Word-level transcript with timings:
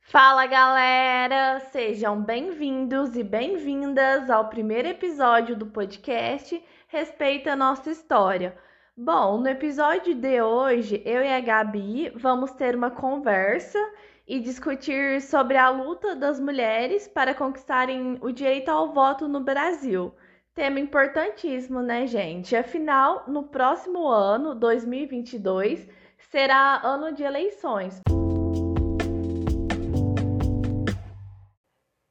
Fala 0.00 0.46
galera, 0.46 1.60
sejam 1.70 2.20
bem-vindos 2.20 3.14
e 3.14 3.22
bem-vindas 3.22 4.28
ao 4.28 4.48
primeiro 4.48 4.88
episódio 4.88 5.54
do 5.54 5.66
podcast 5.66 6.60
Respeita 6.88 7.52
a 7.52 7.56
Nossa 7.56 7.90
História. 7.90 8.58
Bom, 8.96 9.38
no 9.38 9.48
episódio 9.48 10.16
de 10.16 10.42
hoje, 10.42 11.00
eu 11.04 11.22
e 11.22 11.32
a 11.32 11.38
Gabi 11.38 12.10
vamos 12.16 12.50
ter 12.50 12.74
uma 12.74 12.90
conversa 12.90 13.78
e 14.26 14.40
discutir 14.40 15.20
sobre 15.20 15.56
a 15.56 15.70
luta 15.70 16.16
das 16.16 16.40
mulheres 16.40 17.06
para 17.06 17.32
conquistarem 17.32 18.18
o 18.20 18.32
direito 18.32 18.70
ao 18.70 18.92
voto 18.92 19.28
no 19.28 19.38
Brasil. 19.38 20.12
Tema 20.58 20.80
importantíssimo, 20.80 21.80
né, 21.80 22.04
gente? 22.04 22.56
Afinal, 22.56 23.22
no 23.28 23.44
próximo 23.44 24.08
ano, 24.08 24.56
2022, 24.56 25.86
será 26.32 26.80
ano 26.84 27.12
de 27.12 27.22
eleições. 27.22 28.00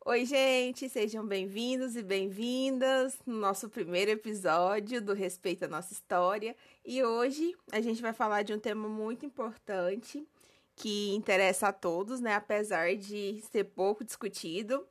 Oi, 0.06 0.24
gente, 0.24 0.88
sejam 0.88 1.28
bem-vindos 1.28 1.98
e 1.98 2.02
bem-vindas 2.02 3.20
no 3.26 3.36
nosso 3.36 3.68
primeiro 3.68 4.12
episódio 4.12 5.02
do 5.02 5.14
Respeito 5.14 5.66
à 5.66 5.68
Nossa 5.68 5.92
História. 5.92 6.56
E 6.86 7.04
hoje 7.04 7.54
a 7.70 7.82
gente 7.82 8.02
vai 8.02 8.14
falar 8.14 8.44
de 8.44 8.54
um 8.54 8.60
tema 8.60 8.88
muito 8.88 9.26
importante 9.26 10.26
que 10.74 11.14
interessa 11.14 11.68
a 11.68 11.74
todos, 11.74 12.22
né? 12.22 12.36
Apesar 12.36 12.96
de 12.96 13.42
ser 13.52 13.66
pouco 13.66 14.06
discutido. 14.06 14.88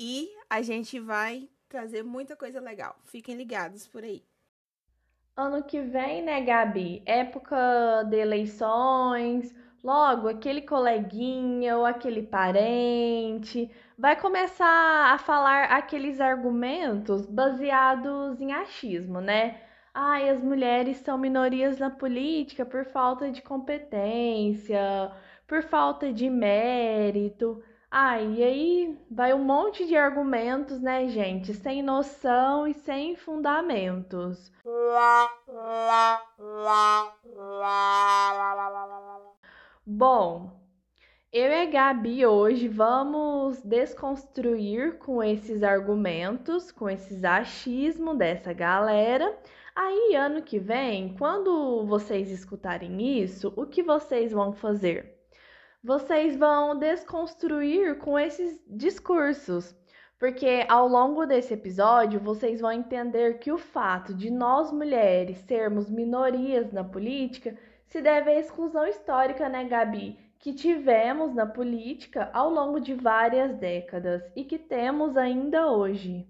E 0.00 0.30
a 0.48 0.62
gente 0.62 0.98
vai 0.98 1.50
trazer 1.74 2.04
muita 2.04 2.36
coisa 2.36 2.60
legal. 2.60 2.94
Fiquem 3.02 3.34
ligados 3.34 3.84
por 3.88 4.04
aí. 4.04 4.22
Ano 5.36 5.64
que 5.64 5.80
vem, 5.80 6.22
né, 6.22 6.40
Gabi? 6.40 7.02
Época 7.04 8.04
de 8.08 8.16
eleições. 8.16 9.52
Logo, 9.82 10.28
aquele 10.28 10.62
coleguinha 10.62 11.76
ou 11.76 11.84
aquele 11.84 12.22
parente 12.22 13.68
vai 13.98 14.14
começar 14.14 15.12
a 15.12 15.18
falar 15.18 15.64
aqueles 15.64 16.20
argumentos 16.20 17.26
baseados 17.26 18.40
em 18.40 18.52
achismo, 18.52 19.20
né? 19.20 19.60
Ai, 19.92 20.28
as 20.28 20.40
mulheres 20.40 20.98
são 20.98 21.18
minorias 21.18 21.76
na 21.78 21.90
política 21.90 22.64
por 22.64 22.84
falta 22.84 23.32
de 23.32 23.42
competência, 23.42 25.10
por 25.46 25.62
falta 25.64 26.12
de 26.12 26.30
mérito. 26.30 27.60
Ai, 27.96 28.26
e 28.38 28.42
aí 28.42 28.98
vai 29.08 29.32
um 29.32 29.44
monte 29.44 29.86
de 29.86 29.94
argumentos, 29.94 30.80
né, 30.80 31.06
gente? 31.06 31.54
Sem 31.54 31.80
noção 31.80 32.66
e 32.66 32.74
sem 32.74 33.14
fundamentos. 33.14 34.50
Bom, 39.86 40.60
eu 41.32 41.48
e 41.48 41.62
a 41.62 41.66
Gabi 41.66 42.26
hoje 42.26 42.66
vamos 42.66 43.62
desconstruir 43.62 44.98
com 44.98 45.22
esses 45.22 45.62
argumentos, 45.62 46.72
com 46.72 46.90
esses 46.90 47.22
achismos 47.22 48.18
dessa 48.18 48.52
galera. 48.52 49.38
Aí, 49.72 50.16
ano 50.16 50.42
que 50.42 50.58
vem, 50.58 51.16
quando 51.16 51.86
vocês 51.86 52.28
escutarem 52.28 53.20
isso, 53.22 53.52
o 53.54 53.64
que 53.64 53.84
vocês 53.84 54.32
vão 54.32 54.52
fazer? 54.52 55.13
Vocês 55.84 56.34
vão 56.34 56.78
desconstruir 56.78 57.98
com 57.98 58.18
esses 58.18 58.58
discursos, 58.66 59.76
porque 60.18 60.64
ao 60.66 60.88
longo 60.88 61.26
desse 61.26 61.52
episódio 61.52 62.18
vocês 62.18 62.62
vão 62.62 62.72
entender 62.72 63.38
que 63.38 63.52
o 63.52 63.58
fato 63.58 64.14
de 64.14 64.30
nós 64.30 64.72
mulheres 64.72 65.36
sermos 65.40 65.90
minorias 65.90 66.72
na 66.72 66.82
política 66.82 67.54
se 67.86 68.00
deve 68.00 68.30
à 68.30 68.40
exclusão 68.40 68.86
histórica, 68.86 69.46
né, 69.46 69.64
Gabi? 69.64 70.18
que 70.38 70.52
tivemos 70.52 71.34
na 71.34 71.46
política 71.46 72.30
ao 72.32 72.50
longo 72.50 72.78
de 72.78 72.92
várias 72.94 73.56
décadas 73.56 74.22
e 74.36 74.44
que 74.44 74.58
temos 74.58 75.16
ainda 75.16 75.70
hoje. 75.70 76.28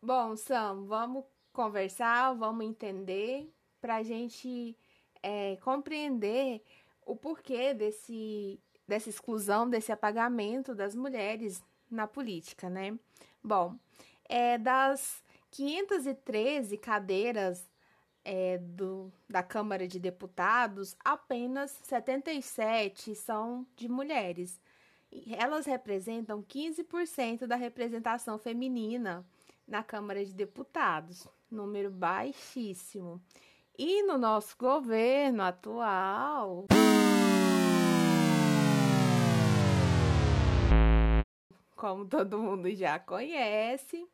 Bom, 0.00 0.36
Sam, 0.36 0.86
vamos 0.86 1.24
conversar, 1.52 2.34
vamos 2.34 2.64
entender 2.64 3.52
para 3.80 3.96
a 3.96 4.02
gente 4.04 4.76
é, 5.22 5.56
compreender 5.56 6.62
o 7.04 7.16
porquê 7.16 7.74
desse, 7.74 8.60
dessa 8.86 9.08
exclusão, 9.08 9.68
desse 9.68 9.92
apagamento 9.92 10.74
das 10.74 10.94
mulheres 10.94 11.62
na 11.90 12.06
política, 12.06 12.70
né? 12.70 12.98
Bom, 13.42 13.76
é, 14.28 14.56
das 14.58 15.22
513 15.50 16.76
cadeiras 16.78 17.68
é, 18.24 18.58
do, 18.58 19.12
da 19.28 19.42
Câmara 19.42 19.88
de 19.88 19.98
Deputados, 19.98 20.96
apenas 21.04 21.70
77 21.82 23.14
são 23.14 23.66
de 23.74 23.88
mulheres. 23.88 24.60
Elas 25.36 25.66
representam 25.66 26.42
15% 26.42 27.46
da 27.46 27.56
representação 27.56 28.38
feminina 28.38 29.26
na 29.66 29.82
Câmara 29.82 30.24
de 30.24 30.32
Deputados, 30.32 31.26
número 31.50 31.90
baixíssimo. 31.90 33.20
E 33.82 34.02
no 34.02 34.18
nosso 34.18 34.54
governo 34.58 35.42
atual. 35.42 36.66
Como 41.74 42.04
todo 42.04 42.38
mundo 42.38 42.70
já 42.74 42.98
conhece, 42.98 44.06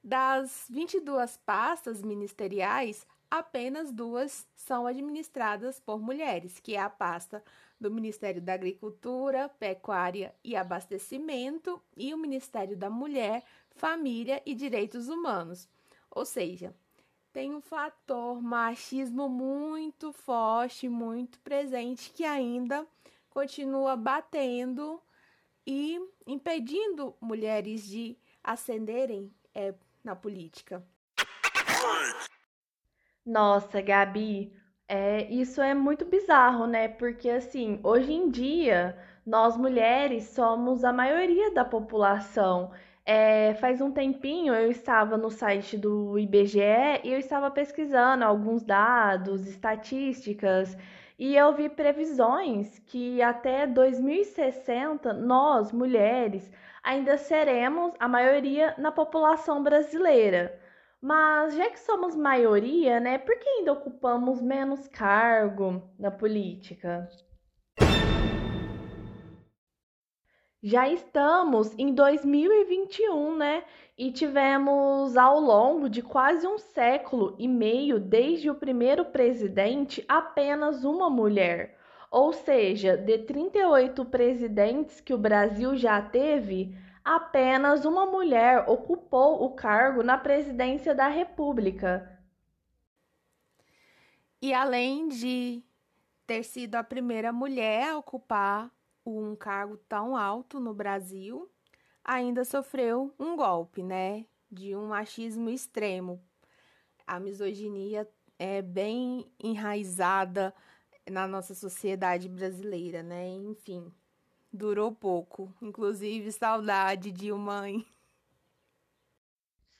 das 0.00 0.66
22 0.70 1.36
pastas 1.38 2.02
ministeriais, 2.02 3.04
apenas 3.28 3.90
duas 3.90 4.46
são 4.54 4.86
administradas 4.86 5.80
por 5.80 6.00
mulheres, 6.00 6.60
que 6.60 6.76
é 6.76 6.80
a 6.80 6.88
pasta 6.88 7.42
do 7.80 7.90
Ministério 7.90 8.40
da 8.40 8.54
Agricultura, 8.54 9.48
Pecuária 9.58 10.32
e 10.44 10.54
Abastecimento 10.54 11.82
e 11.96 12.14
o 12.14 12.16
Ministério 12.16 12.76
da 12.76 12.88
Mulher, 12.88 13.42
Família 13.74 14.40
e 14.46 14.54
Direitos 14.54 15.08
Humanos. 15.08 15.68
Ou 16.08 16.24
seja, 16.24 16.72
tem 17.34 17.52
um 17.52 17.60
fator 17.60 18.40
machismo 18.40 19.28
muito 19.28 20.12
forte, 20.12 20.88
muito 20.88 21.40
presente, 21.40 22.12
que 22.12 22.24
ainda 22.24 22.86
continua 23.28 23.96
batendo 23.96 25.02
e 25.66 26.00
impedindo 26.24 27.12
mulheres 27.20 27.88
de 27.88 28.16
ascenderem 28.42 29.34
é, 29.52 29.74
na 30.04 30.14
política. 30.14 30.86
Nossa, 33.26 33.80
Gabi, 33.80 34.56
é, 34.86 35.24
isso 35.24 35.60
é 35.60 35.74
muito 35.74 36.04
bizarro, 36.04 36.68
né? 36.68 36.86
Porque 36.86 37.28
assim, 37.28 37.80
hoje 37.82 38.12
em 38.12 38.30
dia, 38.30 38.96
nós 39.26 39.56
mulheres 39.56 40.28
somos 40.28 40.84
a 40.84 40.92
maioria 40.92 41.50
da 41.52 41.64
população. 41.64 42.70
É, 43.06 43.54
faz 43.54 43.80
um 43.82 43.92
tempinho 43.92 44.54
eu 44.54 44.70
estava 44.70 45.18
no 45.18 45.30
site 45.30 45.76
do 45.76 46.18
IBGE 46.18 46.60
e 47.04 47.12
eu 47.12 47.18
estava 47.18 47.50
pesquisando 47.50 48.24
alguns 48.24 48.62
dados, 48.64 49.46
estatísticas, 49.46 50.76
e 51.18 51.36
eu 51.36 51.52
vi 51.54 51.68
previsões 51.68 52.78
que 52.80 53.20
até 53.22 53.66
2060 53.66 55.12
nós, 55.12 55.70
mulheres, 55.70 56.50
ainda 56.82 57.16
seremos 57.18 57.92
a 57.98 58.08
maioria 58.08 58.74
na 58.78 58.90
população 58.90 59.62
brasileira. 59.62 60.58
Mas 61.00 61.54
já 61.54 61.68
que 61.70 61.80
somos 61.80 62.16
maioria, 62.16 62.98
né, 63.00 63.18
por 63.18 63.38
que 63.38 63.48
ainda 63.48 63.72
ocupamos 63.74 64.40
menos 64.40 64.88
cargo 64.88 65.82
na 65.98 66.10
política? 66.10 67.08
Já 70.66 70.88
estamos 70.88 71.78
em 71.78 71.92
2021, 71.92 73.36
né? 73.36 73.64
E 73.98 74.10
tivemos 74.10 75.14
ao 75.14 75.38
longo 75.38 75.90
de 75.90 76.00
quase 76.00 76.46
um 76.46 76.56
século 76.56 77.36
e 77.38 77.46
meio, 77.46 78.00
desde 78.00 78.48
o 78.48 78.54
primeiro 78.54 79.04
presidente, 79.04 80.02
apenas 80.08 80.82
uma 80.82 81.10
mulher. 81.10 81.78
Ou 82.10 82.32
seja, 82.32 82.96
de 82.96 83.18
38 83.18 84.06
presidentes 84.06 85.02
que 85.02 85.12
o 85.12 85.18
Brasil 85.18 85.76
já 85.76 86.00
teve, 86.00 86.74
apenas 87.04 87.84
uma 87.84 88.06
mulher 88.06 88.64
ocupou 88.66 89.44
o 89.44 89.50
cargo 89.50 90.02
na 90.02 90.16
presidência 90.16 90.94
da 90.94 91.08
República. 91.08 92.18
E 94.40 94.54
além 94.54 95.08
de 95.08 95.62
ter 96.26 96.42
sido 96.42 96.76
a 96.76 96.82
primeira 96.82 97.34
mulher 97.34 97.90
a 97.90 97.98
ocupar 97.98 98.73
um 99.04 99.36
cargo 99.36 99.76
tão 99.88 100.16
alto 100.16 100.58
no 100.58 100.72
Brasil, 100.74 101.50
ainda 102.02 102.44
sofreu 102.44 103.14
um 103.18 103.36
golpe, 103.36 103.82
né? 103.82 104.26
De 104.50 104.74
um 104.74 104.88
machismo 104.88 105.50
extremo. 105.50 106.22
A 107.06 107.20
misoginia 107.20 108.08
é 108.38 108.62
bem 108.62 109.26
enraizada 109.42 110.54
na 111.10 111.26
nossa 111.26 111.54
sociedade 111.54 112.28
brasileira, 112.28 113.02
né? 113.02 113.28
Enfim, 113.28 113.92
durou 114.52 114.92
pouco. 114.92 115.52
Inclusive, 115.60 116.32
saudade 116.32 117.10
de 117.10 117.32
mãe. 117.32 117.84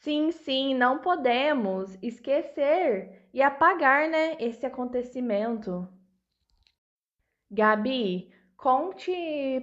Sim, 0.00 0.32
sim, 0.32 0.74
não 0.74 0.98
podemos 0.98 1.96
esquecer 2.02 3.26
e 3.32 3.40
apagar, 3.40 4.06
né, 4.06 4.36
esse 4.38 4.66
acontecimento. 4.66 5.88
Gabi, 7.50 8.30
conte 8.56 9.12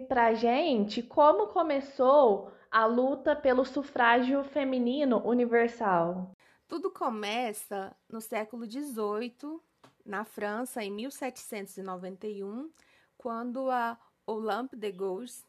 pra 0.08 0.34
gente 0.34 1.02
como 1.02 1.48
começou 1.48 2.52
a 2.70 2.86
luta 2.86 3.36
pelo 3.36 3.66
sufrágio 3.66 4.44
feminino 4.44 5.18
universal. 5.26 6.32
Tudo 6.68 6.90
começa 6.90 7.96
no 8.08 8.22
século 8.22 8.66
XVIII, 8.66 9.60
na 10.06 10.24
França, 10.24 10.84
em 10.84 10.92
1791, 10.92 12.72
quando 13.18 13.70
a 13.70 14.00
Olympe 14.26 14.78
de 14.78 14.92
Gouges 14.92 15.46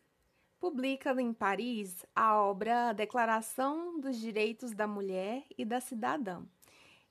publica 0.59 1.11
em 1.21 1.33
Paris 1.33 2.05
a 2.15 2.41
obra 2.41 2.93
Declaração 2.93 4.01
dos 4.01 4.17
Direitos 4.17 4.73
da 4.73 4.87
Mulher 4.87 5.45
e 5.57 5.65
da 5.65 5.81
Cidadã. 5.81 6.43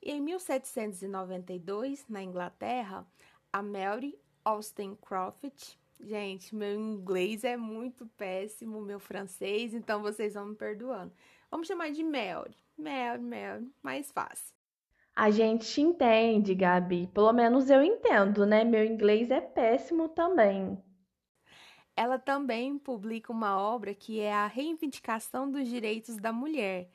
E 0.02 0.10
em 0.10 0.20
1792, 0.20 2.06
na 2.08 2.22
Inglaterra, 2.22 3.06
a 3.52 3.62
Mary 3.62 4.18
Wollstonecraft, 4.44 5.76
gente, 6.02 6.54
meu 6.54 6.74
inglês 6.74 7.44
é 7.44 7.56
muito 7.56 8.06
péssimo, 8.16 8.80
meu 8.82 8.98
francês, 8.98 9.72
então 9.72 10.02
vocês 10.02 10.34
vão 10.34 10.46
me 10.46 10.54
perdoando. 10.54 11.12
Vamos 11.50 11.68
chamar 11.68 11.90
de 11.90 12.02
Mary, 12.02 12.56
Mary, 12.76 13.22
Mary, 13.22 13.70
mais 13.82 14.10
fácil. 14.10 14.54
A 15.14 15.30
gente 15.30 15.80
entende, 15.80 16.54
Gabi. 16.54 17.06
Pelo 17.08 17.32
menos 17.32 17.68
eu 17.68 17.82
entendo, 17.82 18.46
né? 18.46 18.64
Meu 18.64 18.84
inglês 18.84 19.30
é 19.30 19.40
péssimo 19.40 20.08
também. 20.08 20.82
Ela 21.94 22.18
também 22.18 22.78
publica 22.78 23.30
uma 23.30 23.60
obra 23.60 23.94
que 23.94 24.20
é 24.20 24.32
a 24.32 24.46
Reivindicação 24.46 25.50
dos 25.50 25.68
Direitos 25.68 26.16
da 26.16 26.32
Mulher. 26.32 26.88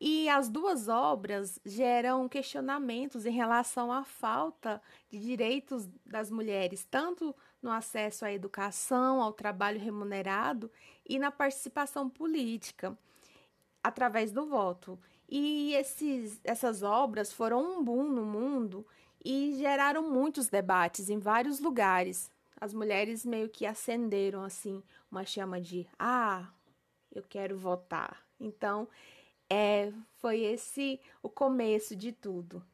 E 0.00 0.28
as 0.28 0.48
duas 0.48 0.88
obras 0.88 1.60
geram 1.64 2.28
questionamentos 2.28 3.24
em 3.24 3.30
relação 3.30 3.92
à 3.92 4.02
falta 4.02 4.82
de 5.08 5.20
direitos 5.20 5.88
das 6.04 6.28
mulheres, 6.28 6.84
tanto 6.84 7.32
no 7.62 7.70
acesso 7.70 8.24
à 8.24 8.32
educação, 8.32 9.22
ao 9.22 9.32
trabalho 9.32 9.78
remunerado 9.78 10.70
e 11.08 11.18
na 11.18 11.30
participação 11.30 12.10
política, 12.10 12.98
através 13.82 14.32
do 14.32 14.46
voto. 14.46 14.98
E 15.28 15.74
esses, 15.74 16.40
essas 16.44 16.82
obras 16.82 17.32
foram 17.32 17.78
um 17.78 17.84
boom 17.84 18.04
no 18.04 18.24
mundo 18.24 18.86
e 19.24 19.54
geraram 19.56 20.02
muitos 20.10 20.48
debates 20.48 21.08
em 21.08 21.18
vários 21.18 21.60
lugares, 21.60 22.30
as 22.60 22.74
mulheres 22.74 23.24
meio 23.24 23.48
que 23.48 23.64
acenderam 23.64 24.42
assim 24.42 24.82
uma 25.10 25.24
chama 25.24 25.60
de 25.60 25.86
ah, 25.98 26.48
eu 27.14 27.22
quero 27.22 27.56
votar. 27.56 28.22
Então, 28.38 28.88
é, 29.50 29.92
foi 30.16 30.40
esse 30.40 31.00
o 31.22 31.28
começo 31.28 31.94
de 31.94 32.12
tudo. 32.12 32.64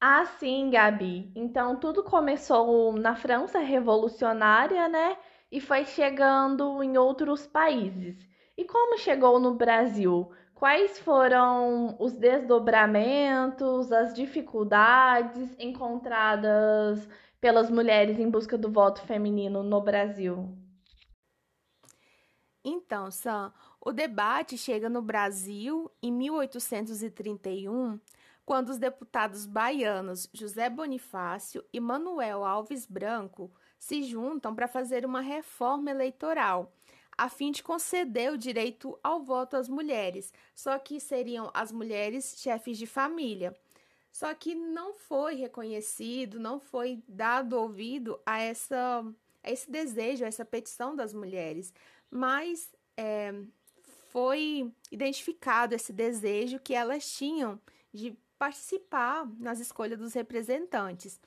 Ah, 0.00 0.24
sim, 0.24 0.70
Gabi. 0.70 1.30
Então 1.34 1.76
tudo 1.78 2.02
começou 2.02 2.92
na 2.94 3.14
França 3.14 3.58
revolucionária, 3.58 4.88
né? 4.88 5.16
E 5.50 5.60
foi 5.60 5.84
chegando 5.84 6.82
em 6.82 6.96
outros 6.98 7.46
países. 7.46 8.16
E 8.56 8.64
como 8.64 8.98
chegou 8.98 9.38
no 9.38 9.54
Brasil? 9.54 10.30
Quais 10.54 10.98
foram 10.98 11.96
os 12.00 12.14
desdobramentos, 12.14 13.92
as 13.92 14.14
dificuldades 14.14 15.54
encontradas 15.58 17.06
pelas 17.40 17.70
mulheres 17.70 18.18
em 18.18 18.30
busca 18.30 18.56
do 18.56 18.70
voto 18.70 19.02
feminino 19.02 19.62
no 19.62 19.80
Brasil? 19.82 20.56
Então, 22.64 23.10
Sam, 23.10 23.52
o 23.80 23.92
debate 23.92 24.58
chega 24.58 24.88
no 24.88 25.00
Brasil 25.00 25.90
em 26.02 26.10
1831, 26.12 28.00
quando 28.46 28.68
os 28.68 28.78
deputados 28.78 29.44
baianos 29.44 30.30
José 30.32 30.70
Bonifácio 30.70 31.64
e 31.72 31.80
Manuel 31.80 32.44
Alves 32.44 32.86
Branco 32.86 33.50
se 33.76 34.04
juntam 34.04 34.54
para 34.54 34.68
fazer 34.68 35.04
uma 35.04 35.20
reforma 35.20 35.90
eleitoral, 35.90 36.72
a 37.18 37.28
fim 37.28 37.50
de 37.50 37.62
conceder 37.62 38.32
o 38.32 38.38
direito 38.38 38.96
ao 39.02 39.20
voto 39.20 39.56
às 39.56 39.68
mulheres, 39.68 40.32
só 40.54 40.78
que 40.78 41.00
seriam 41.00 41.50
as 41.52 41.72
mulheres 41.72 42.36
chefes 42.38 42.78
de 42.78 42.86
família. 42.86 43.54
Só 44.12 44.32
que 44.32 44.54
não 44.54 44.94
foi 44.94 45.34
reconhecido, 45.34 46.38
não 46.38 46.60
foi 46.60 47.02
dado 47.08 47.54
ouvido 47.54 48.18
a, 48.24 48.40
essa, 48.40 49.04
a 49.42 49.50
esse 49.50 49.68
desejo, 49.70 50.24
a 50.24 50.28
essa 50.28 50.44
petição 50.44 50.94
das 50.94 51.12
mulheres, 51.12 51.74
mas 52.08 52.70
é, 52.96 53.34
foi 54.10 54.72
identificado 54.90 55.74
esse 55.74 55.92
desejo 55.92 56.60
que 56.60 56.74
elas 56.74 57.10
tinham 57.10 57.60
de 57.92 58.16
participar 58.38 59.26
nas 59.38 59.60
escolhas 59.60 59.98
dos 59.98 60.12
representantes. 60.14 61.20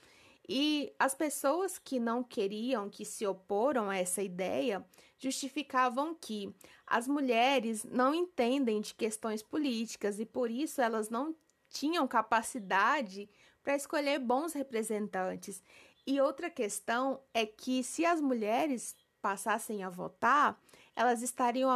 E 0.47 0.91
as 0.97 1.13
pessoas 1.13 1.77
que 1.77 2.00
não 2.00 2.23
queriam, 2.23 2.89
que 2.89 3.06
se 3.06 3.25
oporam 3.27 3.89
a 3.89 3.97
essa 3.97 4.21
ideia, 4.21 4.83
justificavam 5.19 6.15
que 6.15 6.51
as 6.88 7.07
mulheres 7.07 7.83
não 7.83 8.15
entendem 8.15 8.81
de 8.81 8.95
questões 8.95 9.44
políticas 9.44 10.19
e 10.19 10.25
por 10.25 10.50
isso 10.50 10.81
elas 10.81 11.09
não 11.09 11.35
tinham 11.69 12.07
capacidade 12.07 13.29
para 13.62 13.75
escolher 13.75 14.17
bons 14.17 14.53
representantes. 14.53 15.62
E 16.07 16.19
outra 16.19 16.50
questão 16.50 17.21
é 17.31 17.45
que 17.45 17.83
se 17.83 18.03
as 18.03 18.19
mulheres 18.19 18.95
passassem 19.21 19.83
a 19.83 19.89
votar, 19.89 20.59
elas 20.95 21.21
estariam 21.21 21.69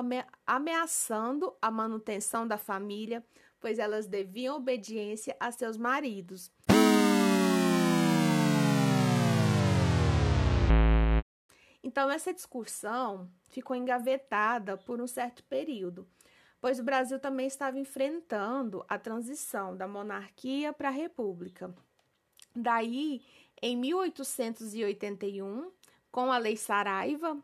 ameaçando 0.45 1.55
a 1.61 1.71
manutenção 1.71 2.47
da 2.47 2.57
família, 2.57 3.23
pois 3.59 3.79
elas 3.79 4.07
deviam 4.07 4.57
obediência 4.57 5.35
a 5.39 5.51
seus 5.51 5.77
maridos. 5.77 6.51
Então, 11.83 12.09
essa 12.09 12.33
discussão 12.33 13.29
ficou 13.49 13.75
engavetada 13.75 14.77
por 14.77 14.99
um 14.99 15.05
certo 15.05 15.43
período, 15.43 16.07
pois 16.59 16.79
o 16.79 16.83
Brasil 16.83 17.19
também 17.19 17.45
estava 17.45 17.77
enfrentando 17.77 18.83
a 18.87 18.97
transição 18.97 19.77
da 19.77 19.87
monarquia 19.87 20.73
para 20.73 20.87
a 20.87 20.91
república. 20.91 21.75
Daí, 22.55 23.21
em 23.61 23.77
1881, 23.77 25.71
com 26.11 26.31
a 26.31 26.37
Lei 26.37 26.57
Saraiva, 26.57 27.37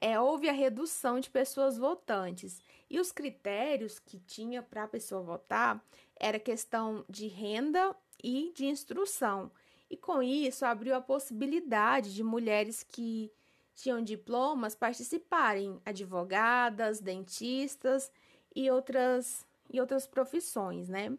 é, 0.00 0.20
houve 0.20 0.48
a 0.48 0.52
redução 0.52 1.18
de 1.20 1.30
pessoas 1.30 1.78
votantes. 1.78 2.62
E 2.88 3.00
os 3.00 3.10
critérios 3.10 3.98
que 3.98 4.18
tinha 4.18 4.62
para 4.62 4.84
a 4.84 4.88
pessoa 4.88 5.22
votar 5.22 5.82
era 6.14 6.38
questão 6.38 7.04
de 7.08 7.26
renda 7.26 7.94
e 8.22 8.52
de 8.54 8.66
instrução. 8.66 9.50
E 9.90 9.96
com 9.96 10.22
isso 10.22 10.64
abriu 10.64 10.94
a 10.94 11.00
possibilidade 11.00 12.14
de 12.14 12.22
mulheres 12.22 12.82
que 12.82 13.32
tinham 13.74 14.02
diplomas 14.02 14.74
participarem, 14.74 15.80
advogadas, 15.84 16.98
dentistas 17.00 18.10
e 18.54 18.70
outras, 18.70 19.46
e 19.70 19.80
outras 19.80 20.06
profissões, 20.06 20.88
né? 20.88 21.16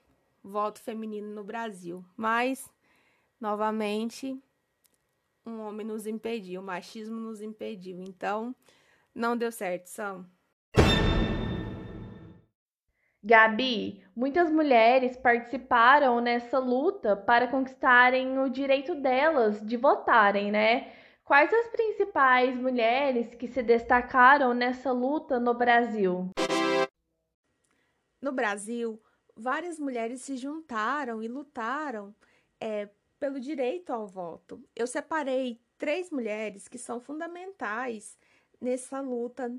voto 0.43 0.81
feminino 0.81 1.35
no 1.35 1.45
Brasil, 1.45 2.03
mas 2.17 2.73
novamente 3.39 4.35
um 5.45 5.61
homem 5.61 5.87
nos 5.87 6.07
impediu, 6.07 6.63
o 6.63 6.65
machismo 6.65 7.21
nos 7.21 7.43
impediu. 7.43 8.01
Então, 8.01 8.57
não 9.15 9.37
deu 9.37 9.53
certo, 9.53 9.89
Sam. 9.89 10.27
Gabi, 13.23 14.03
muitas 14.17 14.51
mulheres 14.51 15.19
participaram 15.19 16.19
nessa 16.19 16.59
luta 16.59 17.15
para 17.15 17.47
conquistarem 17.47 18.39
o 18.39 18.49
direito 18.49 18.95
delas 18.95 19.61
de 19.61 19.77
votarem, 19.77 20.51
né? 20.51 21.04
Quais 21.25 21.51
as 21.55 21.69
principais 21.69 22.55
mulheres 22.55 23.35
que 23.35 23.49
se 23.49 23.63
destacaram 23.63 24.53
nessa 24.53 24.93
luta 24.93 25.41
no 25.41 25.55
Brasil? 25.55 26.29
No 28.21 28.31
Brasil, 28.31 29.03
várias 29.35 29.79
mulheres 29.79 30.21
se 30.21 30.37
juntaram 30.37 31.23
e 31.23 31.29
lutaram 31.29 32.15
é, 32.61 32.91
pelo 33.19 33.41
direito 33.41 33.91
ao 33.91 34.07
voto. 34.07 34.63
Eu 34.77 34.87
separei 34.87 35.59
três 35.79 36.11
mulheres 36.11 36.69
que 36.69 36.77
são 36.77 37.01
fundamentais 37.01 38.19
nessa 38.61 39.01
luta 39.01 39.51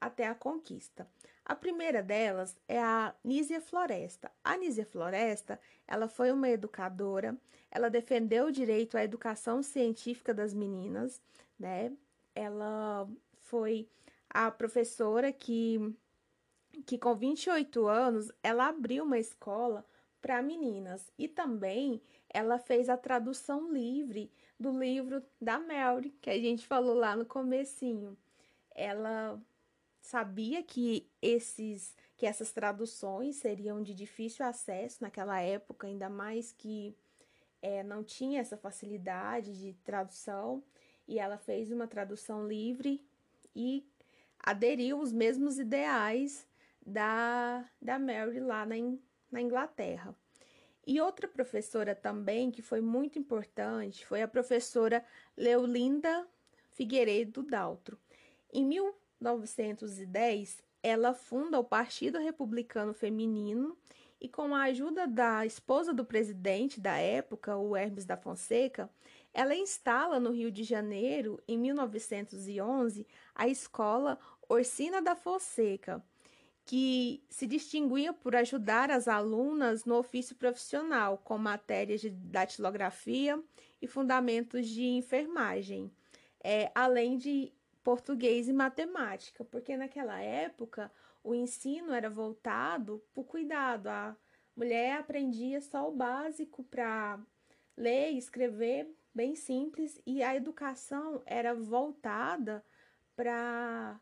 até 0.00 0.26
a 0.26 0.34
conquista. 0.34 1.06
A 1.44 1.54
primeira 1.56 2.02
delas 2.02 2.56
é 2.68 2.80
a 2.80 3.14
Nízia 3.24 3.60
Floresta. 3.60 4.30
A 4.44 4.56
Nízia 4.56 4.86
Floresta, 4.86 5.60
ela 5.86 6.08
foi 6.08 6.30
uma 6.30 6.48
educadora, 6.48 7.36
ela 7.70 7.90
defendeu 7.90 8.46
o 8.46 8.52
direito 8.52 8.96
à 8.96 9.02
educação 9.02 9.62
científica 9.62 10.32
das 10.32 10.54
meninas, 10.54 11.20
né? 11.58 11.92
Ela 12.34 13.08
foi 13.34 13.88
a 14.30 14.50
professora 14.50 15.32
que 15.32 15.94
que 16.86 16.96
com 16.96 17.14
28 17.14 17.86
anos 17.86 18.32
ela 18.42 18.68
abriu 18.68 19.04
uma 19.04 19.18
escola 19.18 19.84
para 20.22 20.40
meninas 20.40 21.12
e 21.18 21.28
também 21.28 22.00
ela 22.30 22.58
fez 22.58 22.88
a 22.88 22.96
tradução 22.96 23.70
livre 23.70 24.32
do 24.58 24.70
livro 24.70 25.22
da 25.40 25.58
Mary, 25.58 26.14
que 26.20 26.30
a 26.30 26.38
gente 26.38 26.66
falou 26.66 26.94
lá 26.94 27.14
no 27.14 27.26
comecinho. 27.26 28.16
Ela 28.74 29.38
sabia 30.02 30.62
que 30.62 31.08
esses 31.22 31.96
que 32.16 32.26
essas 32.26 32.52
traduções 32.52 33.36
seriam 33.36 33.82
de 33.82 33.94
difícil 33.94 34.46
acesso 34.46 34.98
naquela 35.02 35.40
época, 35.40 35.88
ainda 35.88 36.08
mais 36.08 36.52
que 36.52 36.96
é, 37.60 37.82
não 37.82 38.04
tinha 38.04 38.40
essa 38.40 38.56
facilidade 38.56 39.58
de 39.58 39.72
tradução, 39.82 40.62
e 41.08 41.18
ela 41.18 41.36
fez 41.36 41.72
uma 41.72 41.88
tradução 41.88 42.46
livre 42.46 43.04
e 43.56 43.84
aderiu 44.38 45.00
os 45.00 45.12
mesmos 45.12 45.58
ideais 45.58 46.46
da, 46.84 47.68
da 47.80 47.98
Mary 47.98 48.38
lá 48.38 48.64
na, 48.64 48.76
na 49.30 49.40
Inglaterra. 49.40 50.14
E 50.86 51.00
outra 51.00 51.26
professora 51.26 51.94
também 51.94 52.50
que 52.50 52.62
foi 52.62 52.80
muito 52.80 53.18
importante 53.18 54.06
foi 54.06 54.22
a 54.22 54.28
professora 54.28 55.04
Leolinda 55.36 56.26
Figueiredo 56.70 57.42
Daltro. 57.42 57.98
Em 58.52 58.64
1910, 59.22 60.62
ela 60.82 61.14
funda 61.14 61.58
o 61.58 61.64
Partido 61.64 62.18
Republicano 62.18 62.92
Feminino 62.92 63.76
e, 64.20 64.28
com 64.28 64.54
a 64.54 64.64
ajuda 64.64 65.06
da 65.06 65.46
esposa 65.46 65.94
do 65.94 66.04
presidente 66.04 66.80
da 66.80 66.96
época, 66.96 67.56
o 67.56 67.76
Hermes 67.76 68.04
da 68.04 68.16
Fonseca, 68.16 68.90
ela 69.32 69.54
instala 69.54 70.18
no 70.18 70.32
Rio 70.32 70.50
de 70.50 70.64
Janeiro, 70.64 71.40
em 71.46 71.58
1911, 71.58 73.06
a 73.34 73.48
escola 73.48 74.18
Orsina 74.48 75.00
da 75.00 75.14
Fonseca, 75.14 76.04
que 76.64 77.24
se 77.28 77.46
distinguia 77.46 78.12
por 78.12 78.36
ajudar 78.36 78.90
as 78.90 79.08
alunas 79.08 79.84
no 79.84 79.96
ofício 79.96 80.36
profissional, 80.36 81.18
com 81.18 81.38
matérias 81.38 82.00
de 82.00 82.10
datilografia 82.10 83.42
e 83.80 83.86
fundamentos 83.86 84.68
de 84.68 84.84
enfermagem, 84.84 85.90
é, 86.44 86.70
além 86.74 87.16
de 87.16 87.52
português 87.82 88.48
e 88.48 88.52
matemática, 88.52 89.44
porque 89.44 89.76
naquela 89.76 90.20
época 90.20 90.90
o 91.22 91.34
ensino 91.34 91.92
era 91.92 92.10
voltado 92.10 93.02
para 93.12 93.20
o 93.20 93.24
cuidado. 93.24 93.88
A 93.88 94.16
mulher 94.56 94.98
aprendia 94.98 95.60
só 95.60 95.88
o 95.88 95.94
básico 95.94 96.64
para 96.64 97.20
ler 97.76 98.12
e 98.12 98.18
escrever, 98.18 98.88
bem 99.14 99.34
simples, 99.34 100.00
e 100.06 100.22
a 100.22 100.34
educação 100.34 101.22
era 101.26 101.54
voltada 101.54 102.64
para 103.16 104.00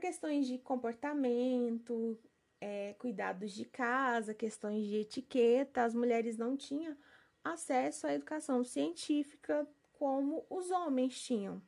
questões 0.00 0.46
de 0.46 0.58
comportamento, 0.58 2.18
é, 2.60 2.94
cuidados 2.98 3.52
de 3.52 3.64
casa, 3.64 4.34
questões 4.34 4.86
de 4.86 4.96
etiqueta. 4.96 5.84
As 5.84 5.94
mulheres 5.94 6.36
não 6.36 6.56
tinham 6.56 6.96
acesso 7.44 8.06
à 8.06 8.14
educação 8.14 8.62
científica 8.62 9.66
como 9.92 10.46
os 10.48 10.70
homens 10.70 11.20
tinham. 11.20 11.62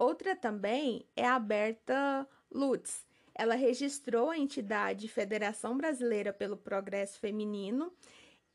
Outra 0.00 0.34
também 0.34 1.04
é 1.14 1.26
a 1.26 1.38
Berta 1.38 2.26
Lutz. 2.50 3.06
Ela 3.34 3.54
registrou 3.54 4.30
a 4.30 4.38
entidade 4.38 5.06
Federação 5.08 5.76
Brasileira 5.76 6.32
pelo 6.32 6.56
Progresso 6.56 7.20
Feminino 7.20 7.92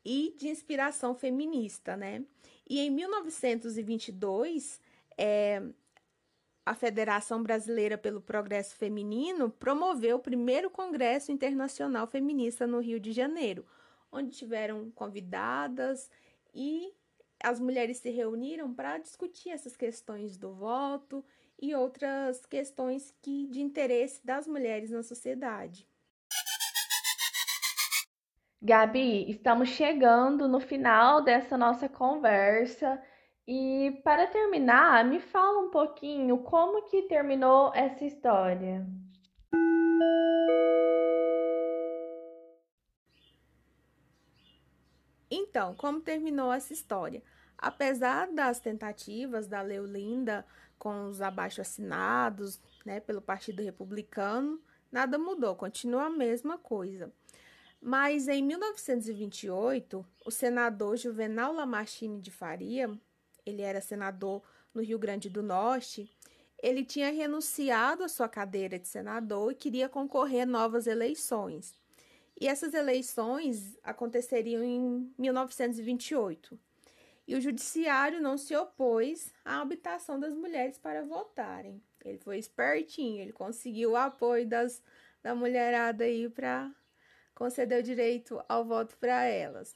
e 0.04 0.34
de 0.36 0.48
inspiração 0.48 1.14
feminista, 1.14 1.96
né? 1.96 2.24
E 2.68 2.80
em 2.80 2.90
1922, 2.90 4.80
é, 5.16 5.62
a 6.64 6.74
Federação 6.74 7.44
Brasileira 7.44 7.96
pelo 7.96 8.20
Progresso 8.20 8.74
Feminino 8.74 9.48
promoveu 9.48 10.16
o 10.16 10.20
primeiro 10.20 10.68
Congresso 10.68 11.30
Internacional 11.30 12.08
Feminista 12.08 12.66
no 12.66 12.80
Rio 12.80 12.98
de 12.98 13.12
Janeiro, 13.12 13.64
onde 14.10 14.36
tiveram 14.36 14.90
convidadas 14.90 16.10
e 16.52 16.92
as 17.40 17.60
mulheres 17.60 17.98
se 17.98 18.10
reuniram 18.10 18.74
para 18.74 18.98
discutir 18.98 19.50
essas 19.50 19.76
questões 19.76 20.36
do 20.36 20.52
voto 20.52 21.24
e 21.60 21.74
outras 21.74 22.44
questões 22.46 23.14
que 23.22 23.46
de 23.48 23.60
interesse 23.60 24.24
das 24.24 24.46
mulheres 24.46 24.90
na 24.90 25.02
sociedade. 25.02 25.88
Gabi, 28.60 29.30
estamos 29.30 29.68
chegando 29.68 30.48
no 30.48 30.60
final 30.60 31.22
dessa 31.22 31.56
nossa 31.56 31.88
conversa. 31.88 33.00
E 33.46 34.00
para 34.02 34.26
terminar, 34.26 35.04
me 35.04 35.20
fala 35.20 35.60
um 35.60 35.70
pouquinho 35.70 36.38
como 36.38 36.82
que 36.82 37.02
terminou 37.02 37.72
essa 37.74 38.04
história. 38.04 38.84
Então, 45.30 45.74
como 45.74 46.00
terminou 46.00 46.52
essa 46.52 46.72
história? 46.72 47.22
Apesar 47.58 48.32
das 48.32 48.58
tentativas 48.58 49.46
da 49.46 49.62
Leolinda 49.62 50.44
com 50.78 51.08
os 51.08 51.20
abaixo-assinados 51.20 52.60
né, 52.84 53.00
pelo 53.00 53.20
Partido 53.20 53.62
Republicano, 53.62 54.60
nada 54.90 55.18
mudou, 55.18 55.54
continua 55.56 56.04
a 56.04 56.10
mesma 56.10 56.58
coisa. 56.58 57.12
Mas 57.80 58.28
em 58.28 58.42
1928, 58.42 60.04
o 60.24 60.30
senador 60.30 60.96
Juvenal 60.96 61.52
Lamartine 61.52 62.20
de 62.20 62.30
Faria 62.30 62.90
ele 63.46 63.62
era 63.62 63.80
senador 63.80 64.42
no 64.74 64.82
Rio 64.82 64.98
Grande 64.98 65.30
do 65.30 65.42
Norte, 65.42 66.10
ele 66.60 66.84
tinha 66.84 67.12
renunciado 67.12 68.02
à 68.02 68.08
sua 68.08 68.28
cadeira 68.28 68.78
de 68.78 68.88
senador 68.88 69.52
e 69.52 69.54
queria 69.54 69.88
concorrer 69.88 70.42
a 70.42 70.46
novas 70.46 70.86
eleições. 70.86 71.74
E 72.38 72.48
essas 72.48 72.74
eleições 72.74 73.78
aconteceriam 73.82 74.62
em 74.62 75.10
1928. 75.16 76.58
E 77.26 77.34
o 77.34 77.40
judiciário 77.40 78.20
não 78.20 78.38
se 78.38 78.54
opôs 78.54 79.32
à 79.44 79.60
habitação 79.60 80.18
das 80.20 80.34
mulheres 80.34 80.78
para 80.78 81.04
votarem. 81.04 81.82
Ele 82.04 82.18
foi 82.18 82.38
espertinho, 82.38 83.20
ele 83.20 83.32
conseguiu 83.32 83.92
o 83.92 83.96
apoio 83.96 84.46
das, 84.46 84.80
da 85.22 85.34
mulherada 85.34 86.04
aí 86.04 86.28
para 86.28 86.72
conceder 87.34 87.80
o 87.80 87.82
direito 87.82 88.40
ao 88.48 88.64
voto 88.64 88.96
para 88.96 89.24
elas. 89.24 89.74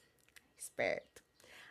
Esperto. 0.56 1.24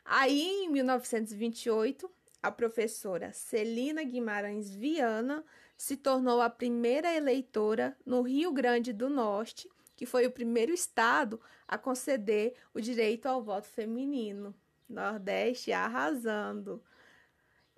Aí, 0.04 0.66
em 0.66 0.70
1928, 0.70 2.12
a 2.42 2.52
professora 2.52 3.32
Celina 3.32 4.04
Guimarães 4.04 4.70
Viana 4.70 5.46
se 5.78 5.96
tornou 5.96 6.42
a 6.42 6.50
primeira 6.50 7.14
eleitora 7.16 7.96
no 8.06 8.22
Rio 8.22 8.52
Grande 8.52 8.92
do 8.92 9.10
Norte, 9.10 9.70
que 9.96 10.06
foi 10.06 10.26
o 10.26 10.32
primeiro 10.32 10.74
estado 10.74 11.40
a 11.68 11.78
conceder 11.78 12.54
o 12.74 12.82
direito 12.82 13.28
ao 13.28 13.42
voto 13.42 13.68
feminino. 13.68 14.54
Nordeste 14.90 15.72
arrasando. 15.72 16.84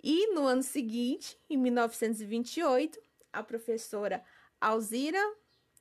E 0.02 0.32
no 0.34 0.46
ano 0.46 0.62
seguinte, 0.62 1.38
em 1.48 1.56
1928, 1.56 2.98
a 3.32 3.42
professora 3.42 4.24
Alzira 4.60 5.20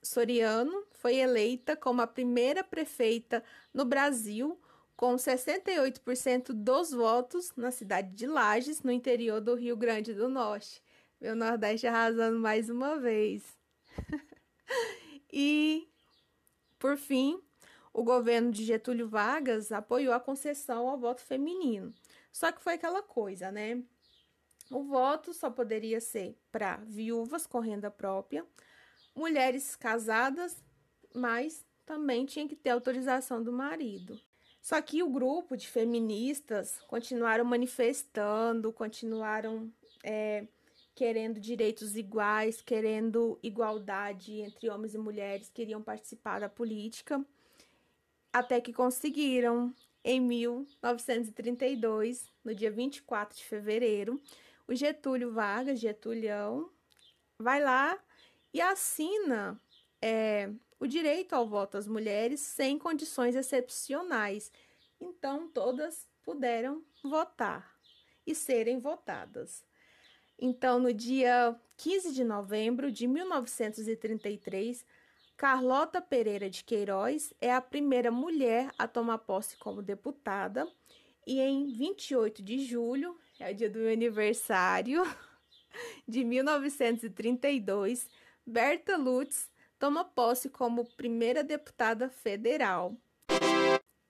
Soriano 0.04 0.86
foi 0.92 1.16
eleita 1.16 1.76
como 1.76 2.02
a 2.02 2.08
primeira 2.08 2.64
prefeita 2.64 3.44
no 3.74 3.86
Brasil 3.86 4.60
com 4.96 5.16
68% 5.16 6.54
dos 6.54 6.92
votos 6.92 7.52
na 7.56 7.72
cidade 7.72 8.14
de 8.16 8.28
Lages, 8.28 8.84
no 8.84 8.92
interior 8.92 9.42
do 9.42 9.56
Rio 9.56 9.76
Grande 9.76 10.14
do 10.14 10.30
Norte. 10.30 10.84
Meu 11.20 11.36
Nordeste 11.36 11.88
arrasando 11.88 12.40
mais 12.40 12.70
uma 12.70 13.00
vez. 13.00 13.44
e, 15.32 15.88
por 16.78 16.98
fim, 16.98 17.42
o 17.94 18.04
governo 18.04 18.52
de 18.52 18.64
Getúlio 18.64 19.08
Vargas 19.08 19.72
apoiou 19.72 20.14
a 20.14 20.20
concessão 20.20 20.88
ao 20.88 20.98
voto 20.98 21.22
feminino. 21.22 21.94
Só 22.32 22.52
que 22.52 22.62
foi 22.62 22.74
aquela 22.74 23.02
coisa, 23.02 23.52
né? 23.52 23.82
O 24.72 24.84
voto 24.84 25.34
só 25.34 25.50
poderia 25.50 26.00
ser 26.00 26.38
para 26.52 26.78
viúvas 26.78 27.46
com 27.46 27.60
renda 27.60 27.92
própria, 27.92 28.46
mulheres 29.14 29.76
casadas, 29.76 30.64
mas 31.14 31.66
também 31.86 32.26
tinha 32.26 32.48
que 32.48 32.56
ter 32.56 32.70
autorização 32.70 33.44
do 33.44 33.52
marido. 33.52 34.18
Só 34.62 34.82
que 34.82 35.04
o 35.04 35.10
grupo 35.10 35.58
de 35.58 35.68
feministas 35.68 36.80
continuaram 36.88 37.44
manifestando, 37.44 38.72
continuaram 38.72 39.70
é, 40.04 40.48
querendo 40.96 41.40
direitos 41.40 41.96
iguais, 41.96 42.62
querendo 42.62 43.40
igualdade 43.42 44.40
entre 44.40 44.70
homens 44.70 44.94
e 44.94 44.98
mulheres, 44.98 45.50
queriam 45.50 45.82
participar 45.82 46.40
da 46.40 46.48
política, 46.48 47.26
até 48.34 48.62
que 48.62 48.74
conseguiram. 48.74 49.74
em 50.04 50.20
1932, 50.20 52.28
no 52.44 52.56
dia 52.56 52.72
24 52.72 53.38
de 53.38 53.44
fevereiro, 53.44 54.20
o 54.68 54.74
Getúlio 54.74 55.32
Vargas, 55.32 55.80
Getulhão, 55.80 56.72
vai 57.38 57.62
lá 57.62 58.00
e 58.54 58.60
assina 58.60 59.62
é, 60.02 60.50
o 60.80 60.88
direito 60.88 61.34
ao 61.34 61.48
voto 61.48 61.78
às 61.78 61.88
mulheres 61.88 62.40
sem 62.40 62.80
condições 62.80 63.36
excepcionais. 63.36 64.52
Então, 65.00 65.48
todas 65.48 66.08
puderam 66.24 66.84
votar 67.04 67.76
e 68.26 68.34
serem 68.34 68.80
votadas. 68.80 69.64
Então, 70.40 70.80
no 70.80 70.94
dia 70.94 71.56
15 71.78 72.14
de 72.14 72.24
novembro 72.24 72.92
de 72.92 73.08
1933, 73.08 74.86
Carlota 75.42 76.00
Pereira 76.00 76.52
de 76.52 76.64
Queiroz 76.64 77.34
é 77.42 77.52
a 77.52 77.60
primeira 77.60 78.12
mulher 78.12 78.72
a 78.78 78.88
tomar 78.88 79.18
posse 79.18 79.58
como 79.58 79.82
deputada, 79.82 80.72
e 81.26 81.40
em 81.40 81.66
28 81.66 82.44
de 82.44 82.64
julho, 82.64 83.18
é 83.40 83.52
o 83.52 83.56
dia 83.56 83.68
do 83.68 83.80
meu 83.80 83.92
aniversário, 83.92 85.02
de 86.08 86.24
1932, 86.24 88.08
Berta 88.46 88.96
Lutz 88.96 89.50
toma 89.80 90.06
posse 90.06 90.48
como 90.48 90.86
primeira 90.96 91.44
deputada 91.44 92.08
federal. 92.08 92.96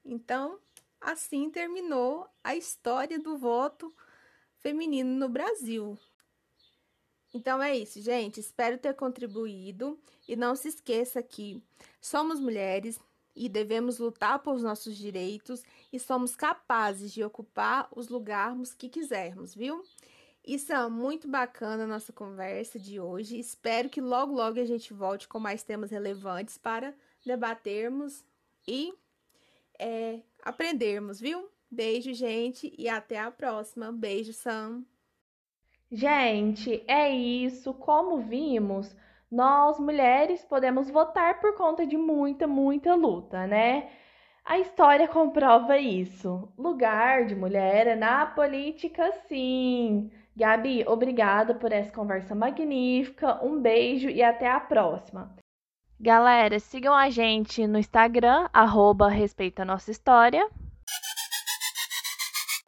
Então, 0.03 0.59
assim 0.99 1.49
terminou 1.49 2.27
a 2.43 2.57
história 2.57 3.17
do 3.17 3.37
voto 3.37 3.95
feminino 4.57 5.17
no 5.17 5.29
Brasil. 5.29 5.97
Então 7.33 7.61
é 7.61 7.77
isso, 7.77 8.01
gente. 8.01 8.39
Espero 8.39 8.77
ter 8.77 8.93
contribuído 8.93 9.97
e 10.27 10.35
não 10.35 10.55
se 10.55 10.67
esqueça 10.67 11.23
que 11.23 11.63
somos 12.01 12.39
mulheres 12.39 12.99
e 13.35 13.47
devemos 13.47 13.97
lutar 13.97 14.39
por 14.39 14.59
nossos 14.59 14.97
direitos 14.97 15.63
e 15.91 15.99
somos 15.99 16.35
capazes 16.35 17.11
de 17.13 17.23
ocupar 17.23 17.87
os 17.95 18.09
lugares 18.09 18.73
que 18.73 18.89
quisermos, 18.89 19.55
viu? 19.55 19.83
Isso 20.45 20.73
é 20.73 20.89
muito 20.89 21.27
bacana 21.27 21.83
a 21.83 21.87
nossa 21.87 22.11
conversa 22.11 22.79
de 22.79 22.99
hoje. 22.99 23.39
Espero 23.39 23.89
que 23.89 24.01
logo, 24.01 24.33
logo 24.33 24.59
a 24.59 24.65
gente 24.65 24.91
volte 24.91 25.27
com 25.27 25.39
mais 25.39 25.63
temas 25.63 25.91
relevantes 25.91 26.57
para 26.57 26.95
debatermos 27.23 28.25
e 28.67 28.93
é, 29.77 30.21
aprendermos, 30.41 31.19
viu? 31.19 31.47
Beijo, 31.69 32.13
gente, 32.13 32.73
e 32.77 32.89
até 32.89 33.19
a 33.19 33.31
próxima. 33.31 33.91
Beijo, 33.91 34.33
Sam. 34.33 34.83
Gente, 35.91 36.83
é 36.87 37.09
isso. 37.09 37.73
Como 37.73 38.19
vimos, 38.19 38.95
nós 39.29 39.77
mulheres 39.77 40.43
podemos 40.45 40.89
votar 40.89 41.41
por 41.41 41.55
conta 41.55 41.85
de 41.85 41.97
muita, 41.97 42.47
muita 42.47 42.95
luta, 42.95 43.45
né? 43.45 43.89
A 44.45 44.57
história 44.57 45.07
comprova 45.07 45.77
isso. 45.77 46.51
Lugar 46.57 47.25
de 47.25 47.35
mulher 47.35 47.87
é 47.87 47.95
na 47.95 48.25
política, 48.25 49.11
sim. 49.27 50.09
Gabi, 50.35 50.85
obrigada 50.87 51.53
por 51.53 51.71
essa 51.73 51.91
conversa 51.91 52.33
magnífica. 52.33 53.43
Um 53.45 53.61
beijo 53.61 54.09
e 54.09 54.23
até 54.23 54.49
a 54.49 54.59
próxima. 54.59 55.35
Galera, 55.99 56.57
sigam 56.59 56.95
a 56.95 57.09
gente 57.09 57.67
no 57.67 57.77
Instagram, 57.77 58.49
arroba 58.51 59.09
Respeita 59.09 59.63
Nossa 59.65 59.91
História. 59.91 60.49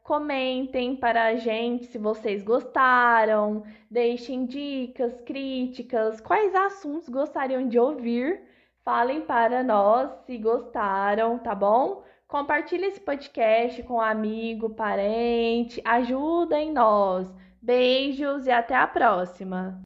Comentem 0.04 0.98
para 0.98 1.28
a 1.28 1.36
gente 1.36 1.86
se 1.86 1.98
vocês 1.98 2.44
gostaram, 2.44 3.64
deixem 3.90 4.46
dicas, 4.46 5.22
críticas, 5.22 6.20
quais 6.20 6.54
assuntos 6.54 7.08
gostariam 7.08 7.70
de 7.70 7.80
ouvir. 7.80 8.42
Falem 8.84 9.22
para 9.22 9.64
nós 9.64 10.12
se 10.26 10.38
gostaram, 10.38 11.40
tá 11.40 11.56
bom? 11.56 12.04
Compartilhe 12.28 12.86
esse 12.88 13.00
podcast 13.00 13.82
com 13.84 13.94
um 13.96 14.02
amigo, 14.02 14.72
parente, 14.72 15.82
ajudem 15.86 16.74
nós. 16.74 17.34
Beijos 17.62 18.46
e 18.46 18.52
até 18.52 18.76
a 18.76 18.86
próxima! 18.86 19.82